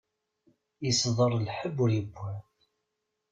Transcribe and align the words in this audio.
Isḍer 0.89 1.31
lḥebb 1.47 1.77
ur 1.83 1.91
iwwiḍ. 1.99 2.43